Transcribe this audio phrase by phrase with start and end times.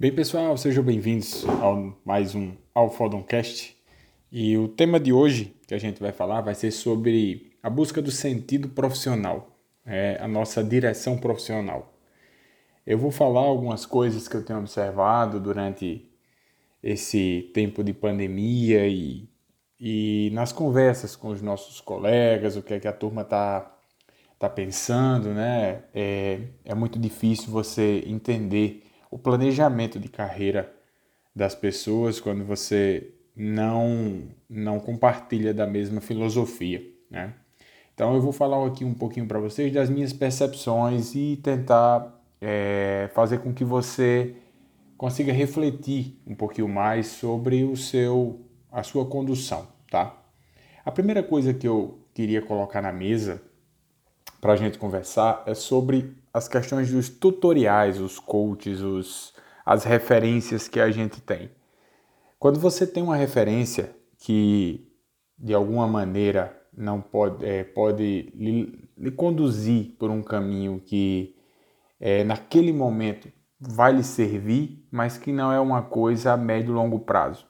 [0.00, 3.76] Bem, pessoal, sejam bem-vindos a mais um Alfodoncast.
[4.32, 8.00] E o tema de hoje que a gente vai falar vai ser sobre a busca
[8.00, 11.92] do sentido profissional, é a nossa direção profissional.
[12.86, 16.10] Eu vou falar algumas coisas que eu tenho observado durante
[16.82, 19.28] esse tempo de pandemia e,
[19.78, 23.70] e nas conversas com os nossos colegas, o que é que a turma está
[24.38, 25.82] tá pensando, né?
[25.92, 30.72] É, é muito difícil você entender o planejamento de carreira
[31.34, 37.34] das pessoas quando você não não compartilha da mesma filosofia, né?
[37.94, 43.10] Então eu vou falar aqui um pouquinho para vocês das minhas percepções e tentar é,
[43.14, 44.34] fazer com que você
[44.96, 48.40] consiga refletir um pouquinho mais sobre o seu
[48.72, 50.16] a sua condução, tá?
[50.84, 53.42] A primeira coisa que eu queria colocar na mesa
[54.40, 59.34] para a gente conversar é sobre as questões dos tutoriais, os coaches, os,
[59.64, 61.50] as referências que a gente tem.
[62.38, 64.88] Quando você tem uma referência que
[65.38, 71.34] de alguma maneira não pode, é, pode lhe, lhe, conduzir por um caminho que
[71.98, 76.74] é, naquele momento vai lhe servir, mas que não é uma coisa a médio e
[76.74, 77.46] longo prazo.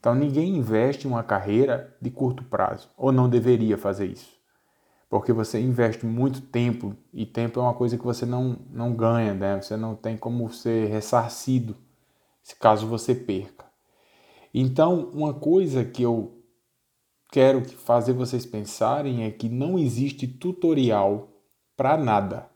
[0.00, 4.33] Então ninguém investe em uma carreira de curto prazo, ou não deveria fazer isso
[5.14, 9.32] porque você investe muito tempo e tempo é uma coisa que você não, não ganha,
[9.32, 9.62] né?
[9.62, 11.76] Você não tem como ser ressarcido
[12.58, 13.64] caso você perca.
[14.52, 16.42] Então, uma coisa que eu
[17.30, 21.28] quero fazer vocês pensarem é que não existe tutorial
[21.76, 22.50] para nada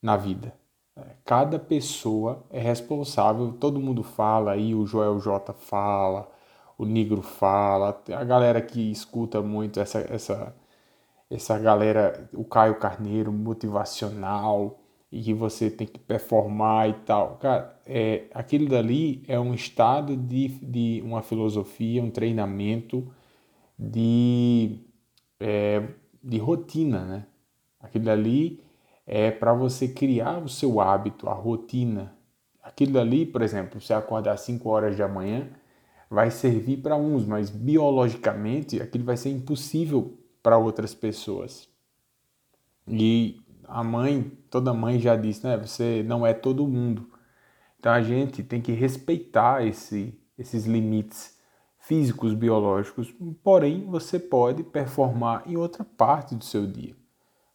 [0.00, 0.54] na vida.
[0.94, 6.30] É, cada pessoa é responsável, todo mundo fala aí, o Joel J fala,
[6.78, 10.54] o Negro fala, a galera que escuta muito essa, essa
[11.30, 14.80] essa galera, o Caio Carneiro, motivacional,
[15.12, 17.36] e que você tem que performar e tal.
[17.36, 23.12] Cara, é, aquilo dali é um estado de, de uma filosofia, um treinamento
[23.78, 24.80] de,
[25.38, 25.82] é,
[26.22, 27.26] de rotina, né?
[27.80, 28.62] Aquilo dali
[29.06, 32.14] é para você criar o seu hábito, a rotina.
[32.62, 35.48] Aquilo dali, por exemplo, você acordar às 5 horas da manhã,
[36.08, 41.68] vai servir para uns, mas biologicamente aquilo vai ser impossível para outras pessoas.
[42.86, 45.56] E a mãe, toda mãe já disse, né?
[45.56, 47.08] Você não é todo mundo.
[47.78, 51.38] Então a gente tem que respeitar esse, esses limites
[51.78, 53.14] físicos, biológicos.
[53.42, 56.94] Porém, você pode performar em outra parte do seu dia.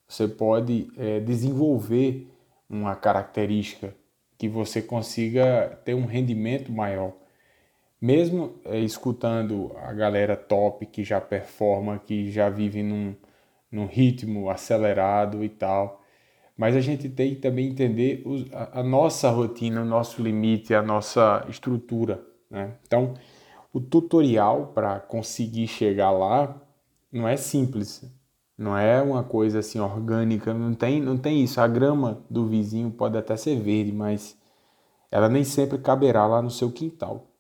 [0.08, 2.32] Você pode é, desenvolver
[2.70, 3.96] uma característica
[4.38, 7.14] que você consiga ter um rendimento maior
[8.02, 13.16] mesmo é, escutando a galera top que já performa, que já vive num,
[13.72, 16.02] num ritmo acelerado e tal,
[16.58, 18.24] mas a gente tem que também entender
[18.54, 22.26] a, a, nossa rotina, o nosso limite, a nossa estrutura.
[22.50, 22.76] Né?
[22.88, 23.14] Então,
[23.74, 26.62] o tutorial para conseguir chegar lá
[27.12, 28.04] não é simples,
[28.58, 31.60] não é uma coisa assim orgânica, não tem, não tem isso.
[31.60, 34.38] A grama do vizinho pode até ser verde, mas
[35.12, 37.35] ela nem sempre caberá lá no seu quintal.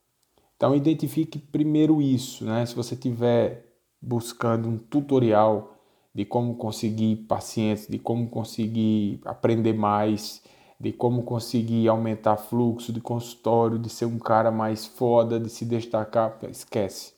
[0.65, 2.65] Então identifique primeiro isso, né?
[2.65, 3.67] Se você estiver
[4.01, 5.77] buscando um tutorial
[6.11, 10.41] de como conseguir pacientes, de como conseguir aprender mais,
[10.79, 15.65] de como conseguir aumentar fluxo de consultório, de ser um cara mais foda, de se
[15.65, 17.13] destacar, esquece.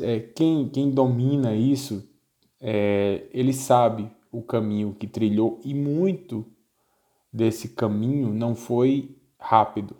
[0.00, 2.08] É, quem, quem domina isso,
[2.58, 6.46] é, ele sabe o caminho que trilhou e muito
[7.30, 9.94] desse caminho não foi rápido,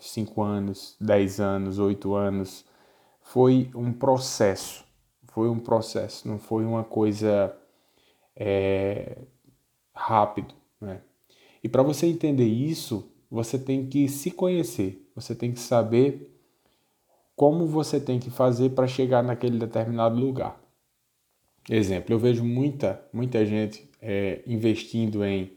[0.00, 2.64] cinco anos, dez anos, oito anos,
[3.22, 4.84] foi um processo.
[5.28, 7.56] Foi um processo, não foi uma coisa
[8.34, 9.18] é,
[9.94, 10.54] rápido.
[10.80, 11.00] Né?
[11.62, 16.36] E para você entender isso, você tem que se conhecer, você tem que saber
[17.36, 20.60] como você tem que fazer para chegar naquele determinado lugar.
[21.68, 25.56] Exemplo, eu vejo muita, muita gente é, investindo em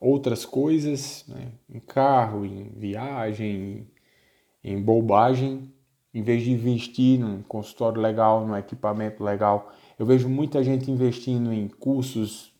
[0.00, 1.52] outras coisas, né?
[1.68, 3.88] em carro, em viagem,
[4.62, 5.72] em bobagem,
[6.12, 9.72] em vez de investir num consultório legal, num equipamento legal.
[9.98, 12.52] Eu vejo muita gente investindo em cursos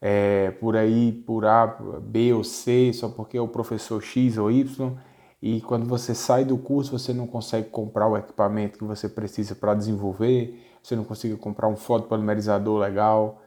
[0.00, 1.66] é, por aí, por A,
[2.02, 4.96] B ou C, só porque é o professor X ou Y,
[5.42, 9.54] e quando você sai do curso você não consegue comprar o equipamento que você precisa
[9.54, 13.42] para desenvolver, você não consegue comprar um fotopolimerizador legal.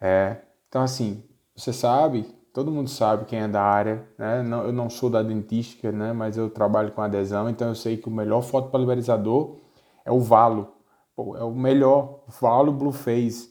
[0.00, 0.38] É.
[0.68, 1.22] Então, assim,
[1.54, 4.42] você sabe todo mundo sabe quem é da área, né?
[4.42, 6.12] Não, eu não sou da dentística, né?
[6.12, 9.56] Mas eu trabalho com adesão, então eu sei que o melhor fotopolimerizador
[10.04, 10.74] é o Valo.
[11.14, 13.50] Pô, é o melhor Valo Blue Phase.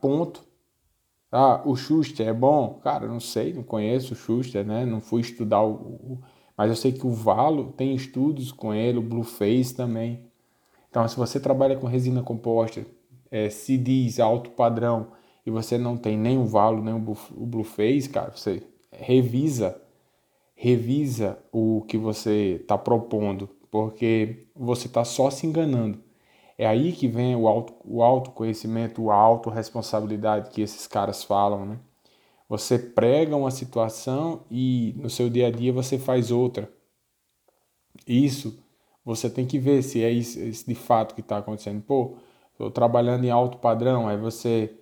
[0.00, 0.44] Ponto.
[1.32, 2.80] Ah, o Schuster é bom?
[2.82, 4.84] Cara, não sei, não conheço o Schuster, né?
[4.86, 6.20] Não fui estudar o, o
[6.56, 10.30] Mas eu sei que o Valo tem estudos com ele, o Blueface também.
[10.88, 12.86] Então, se você trabalha com resina composta,
[13.30, 15.08] é, CDs alto padrão,
[15.46, 19.80] e você não tem nem o Valo, nem o Blueface, cara, você revisa,
[20.56, 26.02] revisa o que você está propondo, porque você está só se enganando.
[26.58, 31.78] É aí que vem o, auto, o autoconhecimento, a autorresponsabilidade que esses caras falam, né?
[32.48, 36.70] Você prega uma situação e no seu dia a dia você faz outra.
[38.06, 38.58] Isso
[39.04, 41.82] você tem que ver se é isso, isso de fato que está acontecendo.
[41.82, 42.16] Pô,
[42.52, 44.74] estou trabalhando em alto padrão, aí você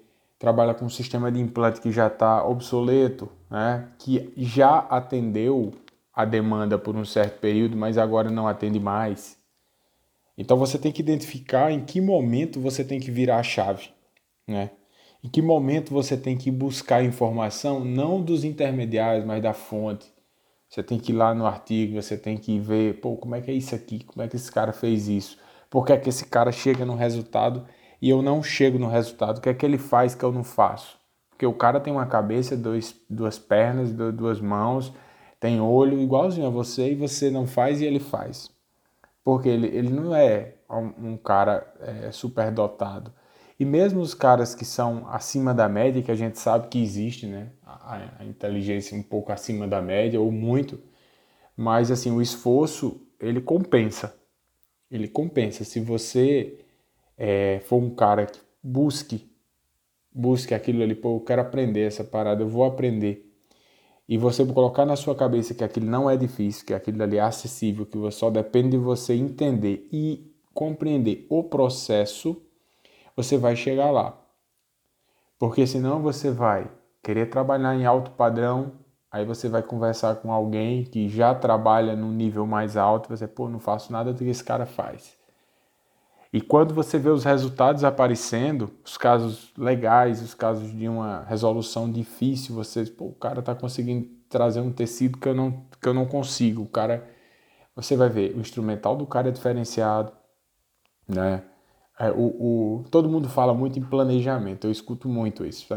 [0.44, 3.88] trabalha com um sistema de implante que já está obsoleto, né?
[3.98, 5.72] que já atendeu
[6.12, 9.38] a demanda por um certo período, mas agora não atende mais.
[10.36, 13.88] Então você tem que identificar em que momento você tem que virar a chave,
[14.46, 14.72] né?
[15.22, 20.12] Em que momento você tem que buscar informação não dos intermediários, mas da fonte.
[20.68, 23.50] Você tem que ir lá no artigo, você tem que ver, pô, como é que
[23.50, 24.04] é isso aqui?
[24.04, 25.38] Como é que esse cara fez isso?
[25.70, 27.64] Por que é que esse cara chega no resultado
[28.00, 29.38] e eu não chego no resultado?
[29.38, 30.98] O que é que ele faz que eu não faço?
[31.30, 34.92] Porque o cara tem uma cabeça, dois, duas pernas, duas mãos,
[35.40, 38.50] tem olho igualzinho a você e você não faz e ele faz.
[39.24, 43.12] Porque ele, ele não é um, cara é, superdotado.
[43.58, 47.26] E mesmo os caras que são acima da média, que a gente sabe que existe,
[47.26, 47.50] né?
[47.64, 50.80] A, a inteligência um pouco acima da média ou muito,
[51.56, 54.14] mas assim, o esforço, ele compensa.
[54.90, 55.64] Ele compensa.
[55.64, 56.63] Se você
[57.16, 59.30] é, for um cara que busque,
[60.12, 63.30] busque aquilo ali, pô, eu quero aprender essa parada, eu vou aprender.
[64.08, 67.20] E você colocar na sua cabeça que aquilo não é difícil, que aquilo ali é
[67.20, 72.42] acessível, que só depende de você entender e compreender o processo,
[73.16, 74.20] você vai chegar lá.
[75.38, 76.70] Porque senão você vai
[77.02, 78.72] querer trabalhar em alto padrão,
[79.10, 83.48] aí você vai conversar com alguém que já trabalha num nível mais alto, você, pô,
[83.48, 85.16] não faço nada do que esse cara faz.
[86.34, 91.88] E quando você vê os resultados aparecendo, os casos legais, os casos de uma resolução
[91.88, 95.94] difícil, você, pô, o cara está conseguindo trazer um tecido que eu não que eu
[95.94, 96.62] não consigo.
[96.62, 97.08] O cara,
[97.76, 100.10] você vai ver, o instrumental do cara é diferenciado,
[101.06, 101.44] né?
[102.00, 105.72] É, o, o, todo mundo fala muito em planejamento, eu escuto muito isso.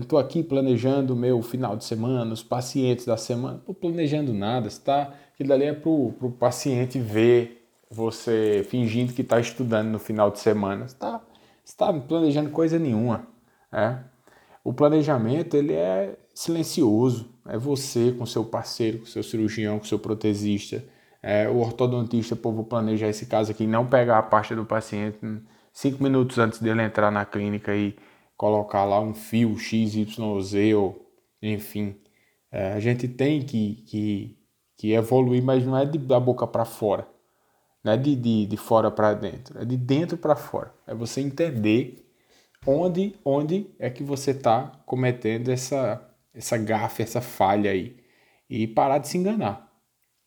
[0.00, 3.58] Estou aqui planejando o meu final de semana, os pacientes da semana.
[3.58, 5.12] Estou planejando nada, está?
[5.34, 7.55] Aquilo ali é para o paciente ver
[7.90, 10.88] você fingindo que está estudando no final de semana.
[10.88, 11.22] Você está
[11.76, 13.26] tá planejando coisa nenhuma.
[13.72, 13.98] É?
[14.64, 17.28] O planejamento ele é silencioso.
[17.48, 20.82] É você com seu parceiro, com seu cirurgião, com seu protesista
[21.26, 25.18] é, o ortodontista, pô, vou planejar esse caso aqui, não pegar a pasta do paciente
[25.72, 27.96] cinco minutos antes dele entrar na clínica e
[28.36, 30.20] colocar lá um fio XYZ
[30.76, 31.04] ou
[31.42, 31.96] enfim.
[32.52, 34.38] É, a gente tem que, que,
[34.78, 37.08] que evoluir, mas não é de, da boca para fora.
[37.86, 40.74] Não é de, de, de fora para dentro, é de dentro para fora.
[40.88, 42.04] É você entender
[42.66, 46.04] onde, onde é que você está cometendo essa,
[46.34, 47.96] essa gafe, essa falha aí.
[48.50, 49.72] E parar de se enganar.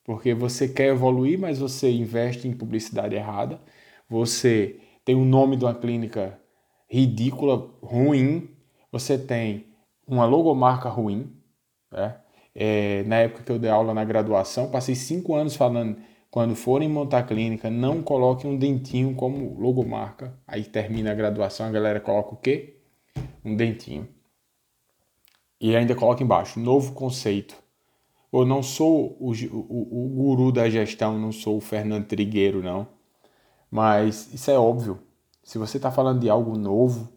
[0.05, 3.59] Porque você quer evoluir, mas você investe em publicidade errada.
[4.09, 6.39] Você tem o nome de uma clínica
[6.89, 8.51] ridícula, ruim.
[8.89, 9.65] Você tem
[10.07, 11.35] uma logomarca ruim.
[11.91, 12.15] Né?
[12.55, 15.97] É, na época que eu dei aula na graduação, passei cinco anos falando
[16.31, 20.37] quando forem montar clínica, não coloquem um dentinho como logomarca.
[20.47, 22.77] Aí termina a graduação, a galera coloca o quê?
[23.43, 24.07] Um dentinho.
[25.59, 27.55] E ainda coloca embaixo, novo conceito.
[28.31, 32.87] Eu não sou o, o, o guru da gestão, não sou o Fernando Trigueiro, não.
[33.71, 34.99] Mas isso é óbvio.
[35.43, 37.11] Se você está falando de algo novo,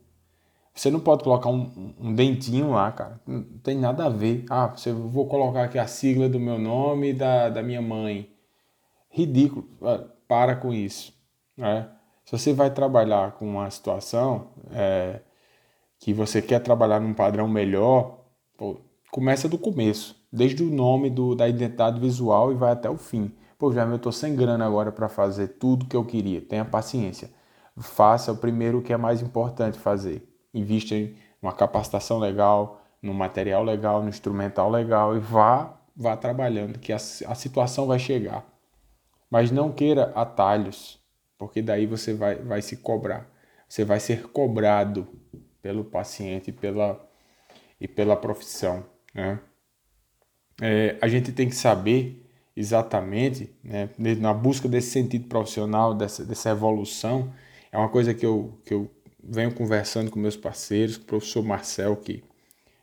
[0.75, 3.21] você não pode colocar um, um, dentinho lá, cara.
[3.27, 4.47] Não tem nada a ver.
[4.49, 8.32] Ah, você, vou colocar aqui a sigla do meu nome e da, da minha mãe.
[9.13, 9.69] Ridículo.
[9.83, 11.15] Ah, para com isso.
[11.57, 11.89] Né?
[12.25, 15.21] Se você vai trabalhar com uma situação é,
[15.99, 18.21] que você quer trabalhar num padrão melhor,
[18.57, 22.97] pô, começa do começo desde o nome do, da identidade visual e vai até o
[22.97, 23.31] fim.
[23.59, 26.41] Pô, já eu estou sem grana agora para fazer tudo que eu queria.
[26.41, 27.31] Tenha paciência.
[27.77, 30.27] Faça o primeiro que é mais importante fazer.
[30.55, 36.79] Invista em uma capacitação legal, no material legal, no instrumental legal e vá, vá trabalhando,
[36.79, 38.45] que a, a situação vai chegar.
[39.33, 41.01] Mas não queira atalhos,
[41.39, 43.27] porque daí você vai, vai se cobrar.
[43.67, 45.09] Você vai ser cobrado
[45.63, 47.03] pelo paciente pela,
[47.81, 48.85] e pela profissão.
[49.15, 49.41] Né?
[50.61, 52.25] é, a gente tem que saber
[52.55, 57.33] exatamente, né, na busca desse sentido profissional, dessa, dessa evolução,
[57.71, 58.91] é uma coisa que eu, que eu
[59.23, 62.23] venho conversando com meus parceiros, com o professor Marcel, que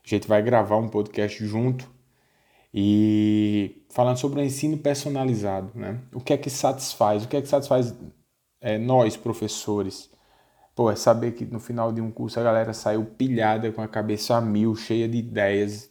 [0.04, 1.90] a gente vai gravar um podcast junto
[2.74, 6.00] e falando sobre o ensino personalizado, né?
[6.14, 7.26] O que é que satisfaz?
[7.26, 7.94] O que é que satisfaz
[8.62, 10.10] é, nós, professores?
[10.76, 13.88] Pô, é saber que no final de um curso a galera saiu pilhada com a
[13.88, 15.90] cabeça a mil, cheia de ideias.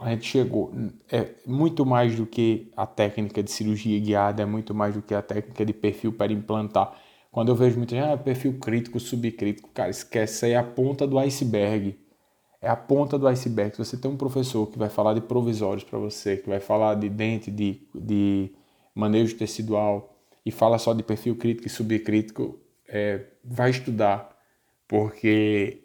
[0.00, 0.72] A gente chegou.
[1.10, 5.14] É muito mais do que a técnica de cirurgia guiada, é muito mais do que
[5.14, 6.94] a técnica de perfil para implantar.
[7.30, 11.06] Quando eu vejo muita gente, ah, perfil crítico, subcrítico, cara, esquece, aí é a ponta
[11.06, 11.98] do iceberg
[12.62, 13.72] é a ponta do iceberg.
[13.72, 16.94] Se você tem um professor que vai falar de provisórios para você, que vai falar
[16.94, 18.52] de dente, de, de
[18.94, 20.16] manejo tecidual
[20.46, 24.36] e fala só de perfil crítico e subcrítico, é, vai estudar,
[24.86, 25.82] porque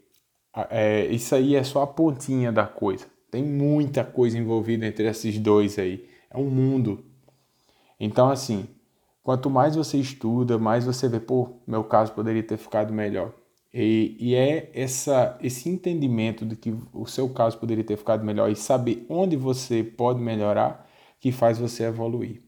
[0.69, 3.07] é, isso aí é só a pontinha da coisa.
[3.31, 6.07] Tem muita coisa envolvida entre esses dois aí.
[6.29, 7.03] É um mundo.
[7.99, 8.67] Então, assim,
[9.23, 13.33] quanto mais você estuda, mais você vê, pô, meu caso poderia ter ficado melhor.
[13.79, 18.49] E, e, é essa, esse entendimento de que o seu caso poderia ter ficado melhor
[18.49, 22.41] e saber onde você pode melhorar que faz você evoluir.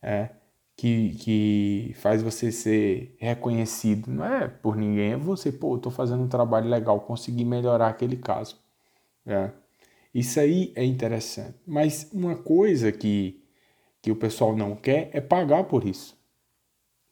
[0.00, 0.30] É,
[0.76, 4.10] que, que faz você ser reconhecido.
[4.10, 8.16] Não é por ninguém, é você, pô, estou fazendo um trabalho legal, consegui melhorar aquele
[8.16, 8.58] caso.
[9.26, 9.50] É.
[10.14, 11.58] Isso aí é interessante.
[11.66, 13.42] Mas uma coisa que,
[14.00, 16.16] que o pessoal não quer é pagar por isso.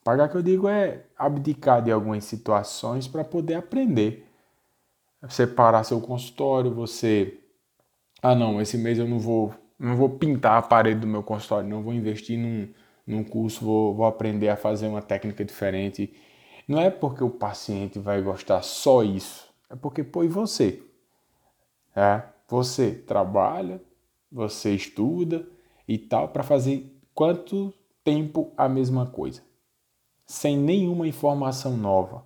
[0.05, 4.23] Pagar que eu digo é abdicar de algumas situações para poder aprender.
[5.27, 7.39] Separar seu consultório, você
[8.21, 11.67] ah não, esse mês eu não vou não vou pintar a parede do meu consultório,
[11.67, 12.71] não vou investir num,
[13.05, 16.13] num curso, vou, vou aprender a fazer uma técnica diferente.
[16.67, 20.83] Não é porque o paciente vai gostar só isso, é porque pô, e você?
[21.95, 23.81] É, você trabalha,
[24.31, 25.47] você estuda
[25.87, 29.41] e tal para fazer quanto tempo a mesma coisa?
[30.25, 32.25] Sem nenhuma informação nova.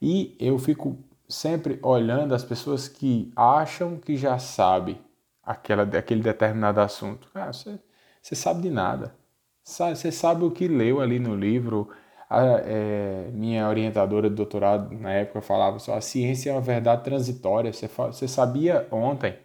[0.00, 4.98] E eu fico sempre olhando as pessoas que acham que já sabem
[5.42, 7.28] aquela, aquele determinado assunto.
[7.34, 7.78] Ah, você,
[8.22, 9.14] você sabe de nada.
[9.62, 11.90] Você sabe o que leu ali no livro.
[12.30, 17.04] A, é, minha orientadora de doutorado na época falava só: a ciência é uma verdade
[17.04, 17.72] transitória.
[17.72, 19.36] Você, você sabia ontem.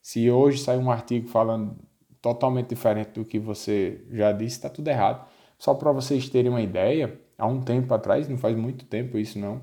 [0.00, 1.76] Se hoje sai um artigo falando
[2.22, 5.26] totalmente diferente do que você já disse, está tudo errado.
[5.58, 9.38] Só para vocês terem uma ideia, há um tempo atrás, não faz muito tempo isso
[9.38, 9.62] não,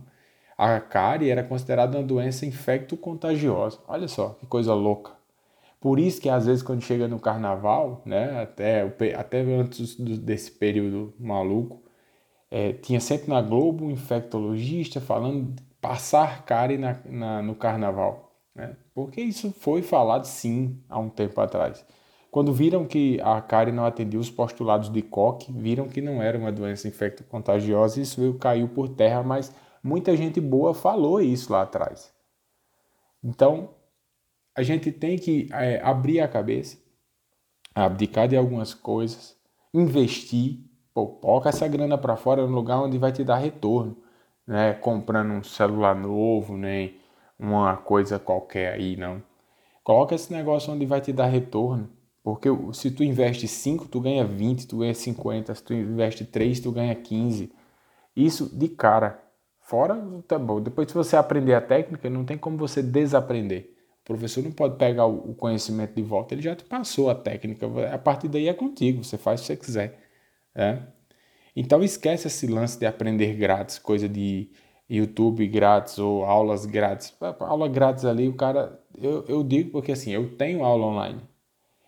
[0.58, 3.80] a cárie era considerada uma doença infecto-contagiosa.
[3.88, 5.12] Olha só, que coisa louca.
[5.80, 8.82] Por isso que às vezes quando chega no carnaval, né, até,
[9.16, 11.84] até antes desse período maluco,
[12.50, 18.32] é, tinha sempre na Globo um infectologista falando de passar cárie na, na, no carnaval.
[18.56, 18.78] Né?
[18.94, 21.86] Porque isso foi falado sim há um tempo atrás.
[22.34, 26.36] Quando viram que a cárie não atendia os postulados de Koch, viram que não era
[26.36, 31.62] uma doença infecto-contagiosa, isso veio, caiu por terra, mas muita gente boa falou isso lá
[31.62, 32.12] atrás.
[33.24, 33.76] Então,
[34.58, 36.80] a gente tem que é, abrir a cabeça,
[37.76, 39.38] abdicar de algumas coisas,
[39.72, 40.58] investir,
[40.92, 43.96] coloca essa grana para fora no lugar onde vai te dar retorno,
[44.48, 44.74] né?
[44.74, 47.00] Comprando um celular novo, nem
[47.38, 49.22] uma coisa qualquer aí, não.
[49.84, 52.02] Coloca esse negócio onde vai te dar retorno.
[52.24, 56.60] Porque se tu investe 5, tu ganha 20, tu ganha 50, se tu investe 3,
[56.62, 57.52] tu ganha 15.
[58.16, 59.22] Isso de cara.
[59.60, 60.62] Fora, tá bom.
[60.62, 63.74] Depois se você aprender a técnica, não tem como você desaprender.
[64.02, 67.68] O professor não pode pegar o conhecimento de volta, ele já te passou a técnica.
[67.94, 70.00] A partir daí é contigo, você faz o que você quiser.
[70.56, 70.80] É?
[71.56, 74.50] Então esquece esse lance de aprender grátis, coisa de
[74.90, 77.16] YouTube grátis ou aulas grátis.
[77.40, 78.80] Aula grátis ali, o cara.
[78.98, 81.22] Eu, eu digo porque assim, eu tenho aula online.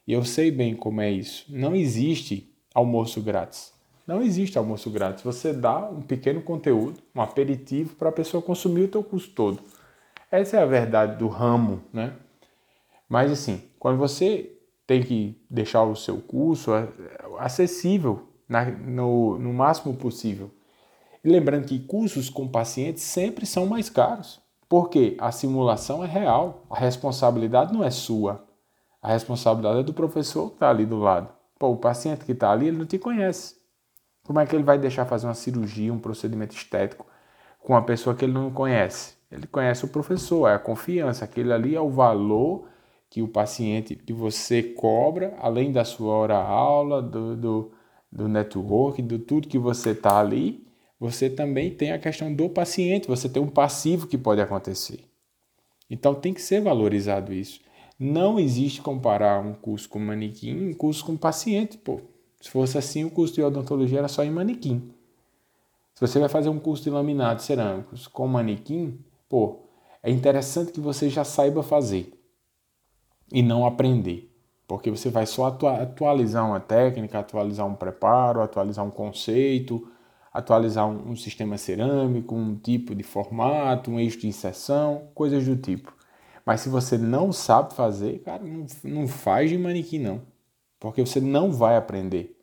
[0.07, 1.45] E eu sei bem como é isso.
[1.50, 3.74] Não existe almoço grátis.
[4.05, 5.24] Não existe almoço grátis.
[5.24, 9.59] Você dá um pequeno conteúdo, um aperitivo para a pessoa consumir o teu curso todo.
[10.31, 12.13] Essa é a verdade do ramo, né?
[13.09, 16.71] Mas assim, quando você tem que deixar o seu curso
[17.39, 20.51] acessível na, no, no máximo possível.
[21.24, 26.65] E lembrando que cursos com pacientes sempre são mais caros, porque a simulação é real,
[26.69, 28.45] a responsabilidade não é sua.
[29.05, 31.29] A responsabilidade é do professor que está ali do lado.
[31.59, 33.53] Pô, o paciente que está ali, ele não te conhece.
[34.24, 37.05] Como é que ele vai deixar fazer uma cirurgia, um procedimento estético
[37.59, 39.13] com uma pessoa que ele não conhece?
[39.31, 41.24] Ele conhece o professor, é a confiança.
[41.24, 42.67] Aquele ali é o valor
[43.07, 47.71] que o paciente, que você cobra, além da sua hora-aula, do, do,
[48.12, 50.65] do network, do tudo que você está ali,
[51.00, 55.01] você também tem a questão do paciente, você tem um passivo que pode acontecer.
[55.88, 57.63] Então tem que ser valorizado isso.
[57.98, 62.02] Não existe comparar um curso com manequim e um curso com paciente, pô.
[62.42, 64.92] Se fosse assim, o curso de odontologia era só em manequim.
[65.94, 69.00] Se você vai fazer um curso de laminado cerâmicos com manequim,
[69.30, 69.62] pô,
[70.04, 72.14] é interessante que você já saiba fazer
[73.32, 74.30] e não aprender.
[74.68, 79.88] Porque você vai só atualizar uma técnica, atualizar um preparo, atualizar um conceito,
[80.34, 85.56] atualizar um, um sistema cerâmico, um tipo de formato, um eixo de inserção, coisas do
[85.56, 85.95] tipo.
[86.46, 90.22] Mas se você não sabe fazer, cara, não, não faz de manequim não.
[90.80, 92.38] Porque você não vai aprender.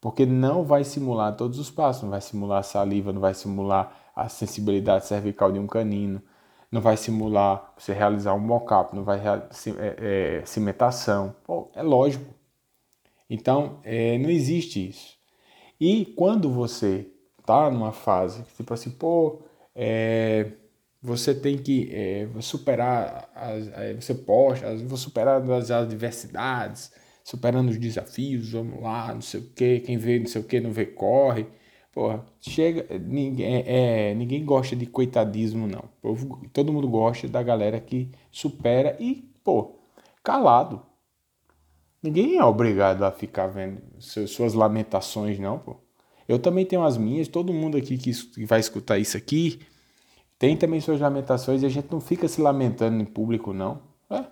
[0.00, 4.10] Porque não vai simular todos os passos, não vai simular a saliva, não vai simular
[4.14, 6.22] a sensibilidade cervical de um canino,
[6.70, 11.34] não vai simular você realizar um mockup, não vai é, é, cimentação.
[11.44, 12.32] Pô, é lógico.
[13.28, 15.16] Então, é, não existe isso.
[15.80, 17.10] E quando você
[17.44, 19.40] tá numa fase tipo assim, pô,
[19.74, 20.52] é,
[21.00, 27.78] você tem que é, superar, as, é, você posta, vou superar as adversidades, superando os
[27.78, 30.86] desafios, vamos lá, não sei o que, quem vê não sei o que não vê
[30.86, 31.46] corre.
[31.92, 35.84] Porra, chega, ninguém, é, é, ninguém gosta de coitadismo, não.
[36.52, 39.80] Todo mundo gosta da galera que supera e, pô,
[40.22, 40.82] calado.
[42.02, 45.76] Ninguém é obrigado a ficar vendo suas lamentações, não, pô.
[46.28, 48.12] Eu também tenho as minhas, todo mundo aqui que
[48.44, 49.60] vai escutar isso aqui
[50.38, 53.82] tem também suas lamentações e a gente não fica se lamentando em público, não.
[54.08, 54.24] É.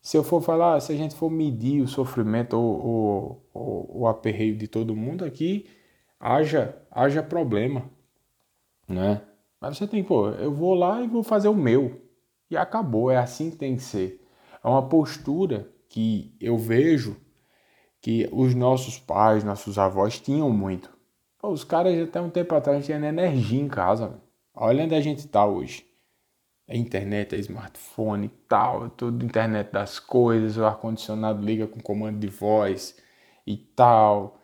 [0.00, 4.56] Se eu for falar, se a gente for medir o sofrimento ou, ou, o aperreio
[4.56, 5.68] de todo mundo aqui,
[6.20, 7.90] haja, haja problema,
[8.88, 9.22] né?
[9.60, 12.00] Mas você tem, pô, eu vou lá e vou fazer o meu.
[12.48, 14.24] E acabou, é assim que tem que ser.
[14.62, 17.16] É uma postura que eu vejo
[18.00, 20.88] que os nossos pais, nossos avós tinham muito.
[21.38, 24.20] Pô, os caras até um tempo atrás tinham energia em casa.
[24.58, 25.86] Olha onde a gente tá hoje.
[26.66, 32.18] É internet, é smartphone tal, é tudo internet das coisas, o ar-condicionado liga com comando
[32.18, 32.96] de voz
[33.46, 34.40] e tal.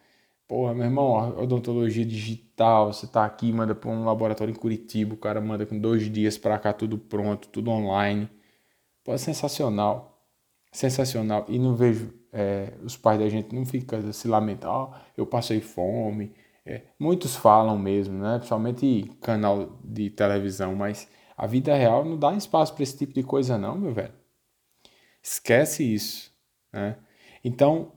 [0.46, 5.16] Porra, meu irmão, odontologia digital, você tá aqui, manda para um laboratório em Curitiba, o
[5.16, 8.28] cara manda com dois dias para cá tudo pronto, tudo online.
[9.04, 10.22] Pô, é sensacional.
[10.72, 11.46] Sensacional.
[11.48, 15.60] E não vejo, é, os pais da gente não ficam se lamentando, oh, eu passei
[15.60, 16.32] fome,
[16.64, 18.36] é, muitos falam mesmo, né?
[18.36, 23.22] principalmente canal de televisão, mas a vida real não dá espaço para esse tipo de
[23.22, 24.14] coisa, não, meu velho.
[25.22, 26.32] Esquece isso.
[26.72, 26.96] Né?
[27.44, 27.92] Então,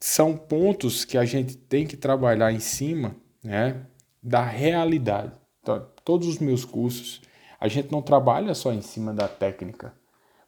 [0.00, 3.86] são pontos que a gente tem que trabalhar em cima né,
[4.22, 5.32] da realidade.
[5.60, 7.22] Então, todos os meus cursos,
[7.60, 9.92] a gente não trabalha só em cima da técnica,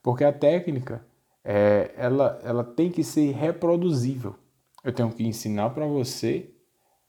[0.03, 1.05] porque a técnica
[1.45, 4.37] é, ela, ela tem que ser reproduzível.
[4.83, 6.51] Eu tenho que ensinar para você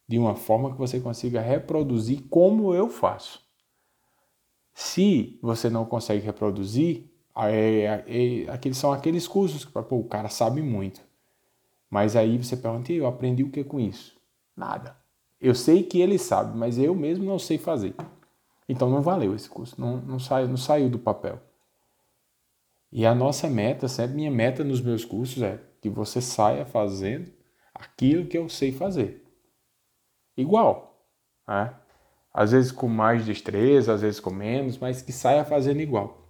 [0.07, 3.41] de uma forma que você consiga reproduzir como eu faço.
[4.73, 10.27] Se você não consegue reproduzir, é, é, aqueles são aqueles cursos que pô, o cara
[10.27, 11.01] sabe muito.
[11.89, 14.17] Mas aí você pergunta, eu aprendi o que com isso?
[14.55, 14.95] Nada.
[15.39, 17.95] Eu sei que ele sabe, mas eu mesmo não sei fazer.
[18.67, 21.41] Então não valeu esse curso, não, não, saiu, não saiu do papel.
[22.91, 27.31] E a nossa meta, sempre minha meta nos meus cursos é que você saia fazendo
[27.73, 29.23] aquilo que eu sei fazer.
[30.35, 31.05] Igual.
[31.47, 31.73] Né?
[32.33, 36.29] Às vezes com mais destreza, às vezes com menos, mas que saia fazendo igual.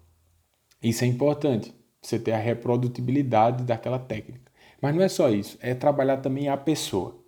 [0.81, 4.51] Isso é importante, você ter a reprodutibilidade daquela técnica.
[4.81, 7.19] Mas não é só isso, é trabalhar também a pessoa.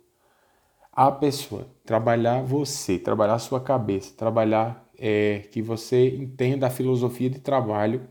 [0.92, 7.30] A pessoa, trabalhar você, trabalhar a sua cabeça, trabalhar é, que você entenda a filosofia
[7.30, 8.08] de trabalho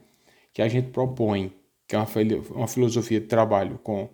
[0.53, 1.53] que a gente propõe,
[1.87, 2.07] que é uma,
[2.51, 4.09] uma filosofia de trabalho com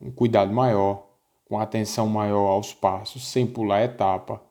[0.00, 1.13] um cuidado maior,
[1.54, 4.42] com atenção maior aos passos, sem pular etapa,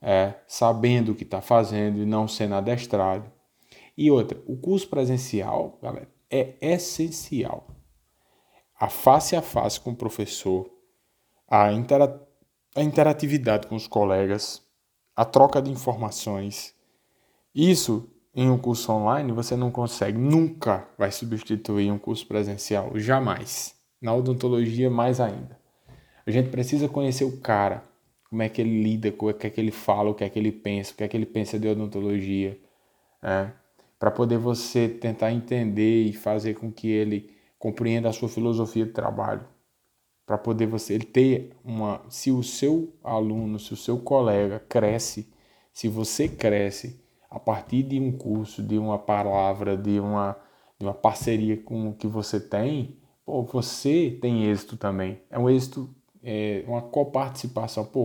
[0.00, 3.28] é, sabendo o que está fazendo e não sendo adestrado.
[3.98, 7.66] E outra, o curso presencial, galera, é essencial.
[8.78, 10.70] A face a face com o professor,
[11.48, 12.24] a, intera
[12.76, 14.62] a interatividade com os colegas,
[15.16, 16.76] a troca de informações.
[17.52, 23.74] Isso em um curso online você não consegue, nunca vai substituir um curso presencial, jamais.
[24.00, 25.65] Na odontologia, mais ainda.
[26.26, 27.84] A gente precisa conhecer o cara,
[28.28, 30.38] como é que ele lida, o que é que ele fala, o que é que
[30.38, 32.58] ele pensa, o que é que ele pensa de odontologia,
[33.22, 33.52] né?
[33.98, 38.92] para poder você tentar entender e fazer com que ele compreenda a sua filosofia de
[38.92, 39.46] trabalho,
[40.26, 45.32] para poder você ter uma, se o seu aluno, se o seu colega cresce,
[45.72, 50.36] se você cresce a partir de um curso, de uma palavra, de uma,
[50.78, 55.20] de uma parceria com o que você tem, pô, você tem êxito também.
[55.30, 55.88] É um êxito
[56.26, 57.84] é, uma coparticipação.
[57.84, 58.04] Pô,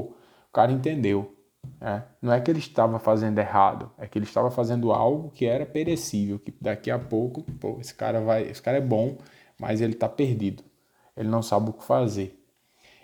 [0.50, 1.36] o cara entendeu.
[1.80, 2.04] Né?
[2.22, 5.66] Não é que ele estava fazendo errado, é que ele estava fazendo algo que era
[5.66, 9.18] perecível, que daqui a pouco, pô, esse cara vai, esse cara é bom,
[9.60, 10.64] mas ele está perdido.
[11.18, 12.38] Ele não sabe o que fazer.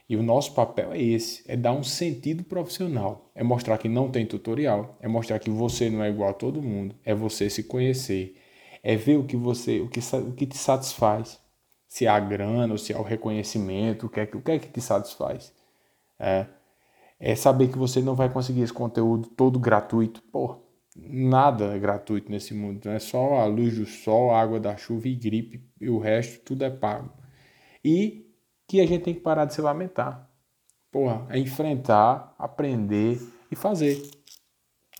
[0.09, 4.09] E o nosso papel é esse, é dar um sentido profissional, é mostrar que não
[4.09, 7.63] tem tutorial, é mostrar que você não é igual a todo mundo, é você se
[7.63, 8.37] conhecer,
[8.81, 11.37] é ver o que você, o que, o que te satisfaz,
[11.87, 14.51] se é a grana ou se é o reconhecimento, o que é que, o que,
[14.51, 15.53] é que te satisfaz.
[16.19, 16.45] É,
[17.19, 20.21] é saber que você não vai conseguir esse conteúdo todo gratuito.
[20.31, 20.57] Pô,
[20.95, 22.85] nada é gratuito nesse mundo.
[22.85, 25.99] Não é só a luz do sol, a água da chuva e gripe, e o
[25.99, 27.11] resto tudo é pago.
[27.83, 28.27] E
[28.67, 30.29] que a gente tem que parar de se lamentar.
[30.91, 33.19] Porra, é enfrentar, aprender
[33.49, 34.01] e fazer.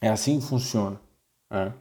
[0.02, 1.00] É assim que funciona.
[1.50, 1.74] Né?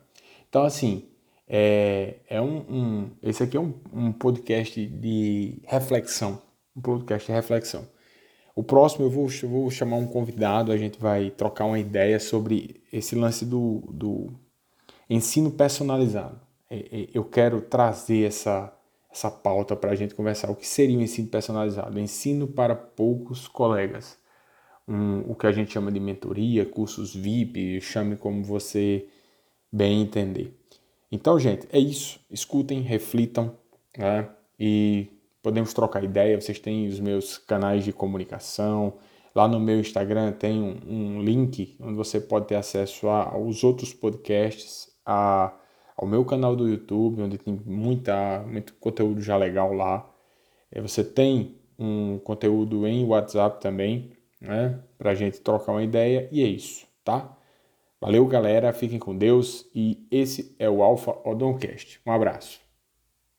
[0.49, 1.09] Então, assim,
[1.49, 6.43] é, é um, um, esse aqui é um, um podcast de reflexão.
[6.77, 7.87] Um podcast de reflexão.
[8.55, 12.19] O próximo eu vou, eu vou chamar um convidado, a gente vai trocar uma ideia
[12.19, 14.33] sobre esse lance do, do
[15.11, 16.41] ensino personalizado.
[16.71, 18.75] É, é, eu quero trazer essa,
[19.13, 20.51] essa pauta para a gente conversar.
[20.51, 22.01] O que seria o ensino personalizado?
[22.01, 24.19] Ensino para poucos colegas.
[24.89, 29.07] Um, o que a gente chama de mentoria, cursos VIP, chame como você
[29.71, 30.57] bem entender.
[31.11, 32.21] Então, gente, é isso.
[32.31, 33.57] Escutem, reflitam
[33.97, 34.29] né?
[34.59, 35.09] e
[35.43, 36.41] podemos trocar ideia.
[36.41, 38.95] Vocês têm os meus canais de comunicação.
[39.35, 43.93] Lá no meu Instagram tem um, um link onde você pode ter acesso aos outros
[43.93, 45.55] podcasts, a,
[45.97, 50.09] ao meu canal do YouTube, onde tem muita, muito conteúdo já legal lá.
[50.73, 54.81] É, você tem um conteúdo em WhatsApp também, né?
[54.99, 56.29] Para gente trocar uma ideia.
[56.33, 57.36] E é isso, tá?
[58.07, 58.73] Valeu, galera.
[58.73, 59.69] Fiquem com Deus.
[59.75, 62.01] E esse é o Alpha Odoncast.
[62.07, 62.66] Um abraço.